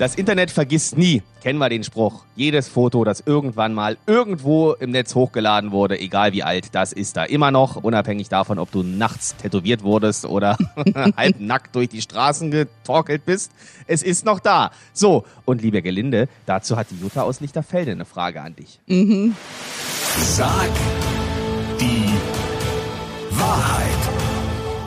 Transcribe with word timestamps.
Das 0.00 0.14
Internet 0.14 0.50
vergisst 0.50 0.96
nie. 0.96 1.22
Kennen 1.42 1.58
wir 1.58 1.68
den 1.68 1.84
Spruch. 1.84 2.24
Jedes 2.34 2.68
Foto, 2.68 3.04
das 3.04 3.20
irgendwann 3.20 3.74
mal 3.74 3.98
irgendwo 4.06 4.72
im 4.72 4.92
Netz 4.92 5.14
hochgeladen 5.14 5.72
wurde, 5.72 6.00
egal 6.00 6.32
wie 6.32 6.42
alt, 6.42 6.74
das 6.74 6.94
ist 6.94 7.18
da 7.18 7.24
immer 7.24 7.50
noch, 7.50 7.76
unabhängig 7.76 8.30
davon, 8.30 8.58
ob 8.58 8.72
du 8.72 8.82
nachts 8.82 9.36
tätowiert 9.36 9.82
wurdest 9.82 10.24
oder 10.24 10.56
halb 11.18 11.38
nackt 11.38 11.76
durch 11.76 11.90
die 11.90 12.00
Straßen 12.00 12.50
getorkelt 12.50 13.26
bist. 13.26 13.52
Es 13.86 14.02
ist 14.02 14.24
noch 14.24 14.40
da. 14.40 14.70
So, 14.94 15.26
und 15.44 15.60
liebe 15.60 15.82
Gelinde, 15.82 16.30
dazu 16.46 16.78
hat 16.78 16.86
die 16.90 16.96
Jutta 16.96 17.20
aus 17.20 17.40
Lichterfelde 17.40 17.92
eine 17.92 18.06
Frage 18.06 18.40
an 18.40 18.56
dich. 18.56 18.80
Mhm. 18.86 19.36
Sag 20.16 20.70
die 21.78 22.08
Wahrheit. 23.38 23.90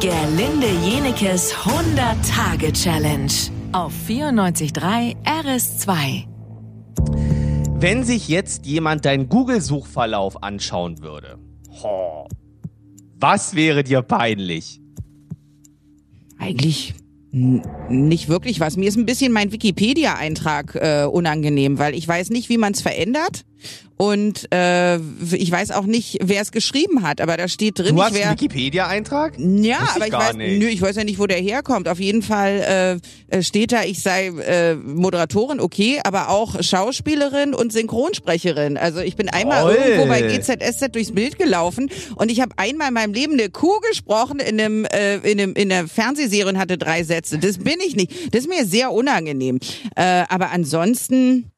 Gerlinde 0.00 0.68
Jenekes 0.82 1.52
100-Tage-Challenge 1.52 3.61
auf 3.72 3.92
94.3 4.06 5.16
RS2. 5.24 6.26
Wenn 7.80 8.04
sich 8.04 8.28
jetzt 8.28 8.66
jemand 8.66 9.04
deinen 9.04 9.28
Google-Suchverlauf 9.28 10.42
anschauen 10.42 11.00
würde, 11.00 11.38
ho, 11.82 12.28
was 13.18 13.54
wäre 13.54 13.82
dir 13.82 14.02
peinlich? 14.02 14.80
Eigentlich 16.38 16.94
nicht 17.32 18.28
wirklich 18.28 18.60
was. 18.60 18.76
Mir 18.76 18.88
ist 18.88 18.96
ein 18.96 19.06
bisschen 19.06 19.32
mein 19.32 19.52
Wikipedia-Eintrag 19.52 20.74
äh, 20.74 21.06
unangenehm, 21.10 21.78
weil 21.78 21.94
ich 21.94 22.06
weiß 22.06 22.28
nicht, 22.28 22.50
wie 22.50 22.58
man 22.58 22.74
es 22.74 22.82
verändert. 22.82 23.46
Und 24.02 24.52
äh, 24.52 24.96
ich 24.96 25.52
weiß 25.52 25.70
auch 25.70 25.84
nicht, 25.84 26.18
wer 26.20 26.42
es 26.42 26.50
geschrieben 26.50 27.02
hat, 27.02 27.20
aber 27.20 27.36
da 27.36 27.46
steht 27.46 27.78
drin, 27.78 27.94
Du 27.94 28.02
hast 28.02 28.16
einen 28.16 28.32
Wikipedia-Eintrag? 28.32 29.34
Ja, 29.38 29.78
ich 29.84 29.90
aber 29.90 30.06
ich 30.08 30.12
weiß, 30.12 30.34
nicht. 30.34 30.58
nö, 30.58 30.66
ich 30.66 30.82
weiß 30.82 30.96
ja 30.96 31.04
nicht, 31.04 31.20
wo 31.20 31.28
der 31.28 31.38
herkommt. 31.38 31.86
Auf 31.86 32.00
jeden 32.00 32.22
Fall 32.22 33.00
äh, 33.30 33.36
äh, 33.36 33.42
steht 33.44 33.70
da, 33.70 33.84
ich 33.84 34.02
sei 34.02 34.26
äh, 34.26 34.74
Moderatorin, 34.74 35.60
okay, 35.60 36.00
aber 36.02 36.30
auch 36.30 36.60
Schauspielerin 36.64 37.54
und 37.54 37.72
Synchronsprecherin. 37.72 38.76
Also 38.76 38.98
ich 38.98 39.14
bin 39.14 39.28
einmal 39.28 39.62
Toll. 39.62 39.78
irgendwo 39.80 40.08
bei 40.08 40.22
GZSZ 40.22 40.92
durchs 40.92 41.12
Bild 41.12 41.38
gelaufen 41.38 41.88
und 42.16 42.28
ich 42.28 42.40
habe 42.40 42.54
einmal 42.56 42.88
in 42.88 42.94
meinem 42.94 43.14
Leben 43.14 43.34
eine 43.34 43.50
Kuh 43.50 43.78
gesprochen 43.88 44.40
in 44.40 44.60
einem 44.60 44.84
äh, 44.86 45.18
in 45.18 45.40
einem 45.40 45.54
in 45.54 45.70
einer 45.70 45.86
Fernsehserie 45.86 46.48
und 46.48 46.58
hatte 46.58 46.76
drei 46.76 47.04
Sätze. 47.04 47.38
Das 47.38 47.58
bin 47.58 47.76
ich 47.86 47.94
nicht. 47.94 48.34
Das 48.34 48.40
ist 48.40 48.48
mir 48.48 48.64
sehr 48.64 48.90
unangenehm. 48.90 49.60
Äh, 49.94 50.24
aber 50.28 50.50
ansonsten 50.50 51.51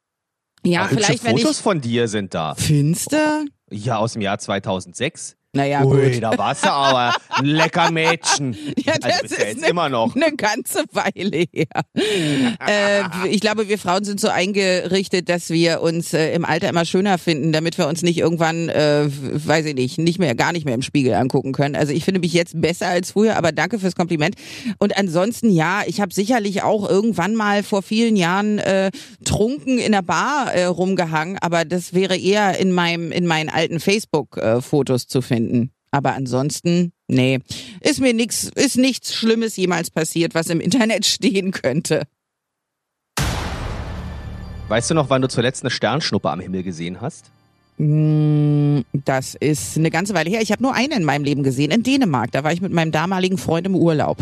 ja, 0.64 0.84
Hübsche 0.84 1.04
vielleicht 1.04 1.24
wenn 1.24 1.38
Fotos 1.38 1.58
ich 1.58 1.62
von 1.62 1.80
dir 1.80 2.08
sind 2.08 2.34
da. 2.34 2.54
finster. 2.54 3.44
Ja, 3.70 3.98
aus 3.98 4.12
dem 4.14 4.22
Jahr 4.22 4.38
2006. 4.38 5.36
Naja, 5.54 5.82
Ui, 5.84 6.10
gut. 6.12 6.22
da 6.22 6.36
warst 6.36 6.64
du 6.64 6.70
aber 6.70 7.14
ein 7.30 7.44
lecker 7.46 7.90
Mädchen. 7.90 8.56
Ja, 8.84 8.94
also 9.00 9.08
das 9.08 9.22
bist 9.22 9.32
ja 9.38 9.38
ist 9.44 9.48
jetzt 9.48 9.58
eine- 9.62 9.70
immer 9.70 9.88
noch. 9.88 10.14
Eine 10.14 10.34
ganze 10.36 10.84
Weile 10.92 11.46
her. 11.52 11.66
äh, 11.94 13.28
ich 13.28 13.40
glaube, 13.40 13.68
wir 13.68 13.78
Frauen 13.78 14.04
sind 14.04 14.20
so 14.20 14.28
eingerichtet, 14.28 15.28
dass 15.28 15.48
wir 15.50 15.80
uns 15.80 16.12
äh, 16.12 16.34
im 16.34 16.44
Alter 16.44 16.68
immer 16.68 16.84
schöner 16.84 17.16
finden, 17.18 17.52
damit 17.52 17.78
wir 17.78 17.86
uns 17.86 18.02
nicht 18.02 18.18
irgendwann, 18.18 18.68
äh, 18.68 19.06
weiß 19.08 19.66
ich 19.66 19.74
nicht, 19.74 19.98
nicht 19.98 20.18
mehr, 20.18 20.34
gar 20.34 20.52
nicht 20.52 20.64
mehr 20.66 20.74
im 20.74 20.82
Spiegel 20.82 21.14
angucken 21.14 21.52
können. 21.52 21.76
Also 21.76 21.92
ich 21.92 22.04
finde 22.04 22.20
mich 22.20 22.32
jetzt 22.32 22.60
besser 22.60 22.88
als 22.88 23.12
früher, 23.12 23.36
aber 23.36 23.52
danke 23.52 23.78
fürs 23.78 23.94
Kompliment. 23.94 24.34
Und 24.78 24.96
ansonsten, 24.98 25.50
ja, 25.50 25.82
ich 25.86 26.00
habe 26.00 26.12
sicherlich 26.12 26.62
auch 26.62 26.88
irgendwann 26.88 27.34
mal 27.34 27.62
vor 27.62 27.82
vielen 27.82 28.16
Jahren 28.16 28.58
äh, 28.58 28.90
trunken 29.24 29.78
in 29.78 29.92
der 29.92 30.02
Bar 30.02 30.52
äh, 30.52 30.64
rumgehangen, 30.64 31.38
aber 31.40 31.64
das 31.64 31.94
wäre 31.94 32.16
eher 32.18 32.58
in 32.58 32.72
meinem, 32.72 33.12
in 33.12 33.26
meinen 33.26 33.48
alten 33.48 33.80
Facebook-Fotos 33.80 35.06
zu 35.06 35.22
finden. 35.22 35.43
Aber 35.90 36.14
ansonsten, 36.14 36.92
nee, 37.06 37.38
ist 37.80 38.00
mir 38.00 38.12
nix, 38.14 38.50
ist 38.54 38.76
nichts 38.76 39.14
Schlimmes 39.14 39.56
jemals 39.56 39.90
passiert, 39.90 40.34
was 40.34 40.48
im 40.48 40.60
Internet 40.60 41.06
stehen 41.06 41.52
könnte. 41.52 42.02
Weißt 44.68 44.90
du 44.90 44.94
noch, 44.94 45.10
wann 45.10 45.22
du 45.22 45.28
zuletzt 45.28 45.62
eine 45.62 45.70
Sternschnuppe 45.70 46.30
am 46.30 46.40
Himmel 46.40 46.62
gesehen 46.62 47.00
hast? 47.00 47.30
Mm, 47.78 48.80
Das 49.04 49.34
ist 49.34 49.76
eine 49.76 49.90
ganze 49.90 50.14
Weile 50.14 50.30
her. 50.30 50.40
Ich 50.40 50.52
habe 50.52 50.62
nur 50.62 50.74
eine 50.74 50.96
in 50.96 51.04
meinem 51.04 51.24
Leben 51.24 51.42
gesehen, 51.42 51.70
in 51.70 51.82
Dänemark. 51.82 52.32
Da 52.32 52.44
war 52.44 52.52
ich 52.52 52.60
mit 52.60 52.72
meinem 52.72 52.90
damaligen 52.92 53.38
Freund 53.38 53.66
im 53.66 53.74
Urlaub. 53.76 54.18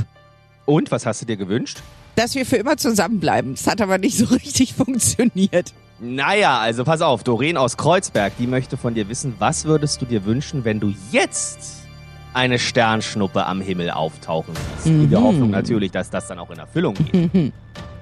Und 0.67 0.91
was 0.91 1.07
hast 1.07 1.23
du 1.23 1.27
dir 1.27 1.37
gewünscht? 1.37 1.79
Dass 2.17 2.35
wir 2.35 2.45
für 2.45 2.57
immer 2.57 2.77
zusammenbleiben. 2.77 3.55
Das 3.55 3.67
hat 3.67 3.81
aber 3.81 3.99
nicht 3.99 4.17
so 4.19 4.25
richtig 4.35 4.75
funktioniert. 4.75 5.73
Naja, 6.05 6.59
also 6.59 6.83
pass 6.83 7.01
auf, 7.01 7.23
Doreen 7.23 7.57
aus 7.57 7.77
Kreuzberg, 7.77 8.33
die 8.37 8.49
möchte 8.49 8.77
von 8.77 8.93
dir 8.95 9.09
wissen, 9.09 9.37
was 9.39 9.65
würdest 9.67 10.03
du 10.03 10.05
dir 10.07 10.25
wünschen, 10.25 10.65
wenn 10.65 10.81
du 10.81 10.93
jetzt 11.13 11.87
eine 12.35 12.59
Sternschnuppe 12.59 13.47
am 13.47 13.61
Himmel 13.61 13.89
auftauchen 13.93 14.53
siehst? 14.83 14.87
In 14.89 15.11
der 15.11 15.21
Mhm. 15.21 15.25
Hoffnung 15.25 15.51
natürlich, 15.51 15.93
dass 15.93 16.11
das 16.11 16.27
dann 16.27 16.41
auch 16.41 16.51
in 16.51 16.59
Erfüllung 16.59 16.95
geht. 16.95 17.33
Mhm. 17.33 17.53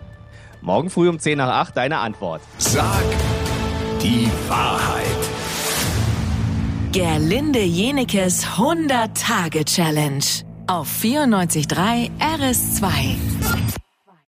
Morgen 0.63 0.89
früh 0.89 1.11
um 1.11 1.19
10 1.19 1.37
nach 1.37 1.51
8 1.51 1.77
deine 1.77 1.99
Antwort. 1.99 2.41
Sag 2.57 3.03
die 4.03 4.29
Wahrheit. 4.49 5.05
Gerlinde 6.93 7.61
Jenekes 7.61 8.47
100-Tage-Challenge 8.57 10.25
auf 10.69 10.89
94.3 11.03 12.11
RS2. 12.19 12.89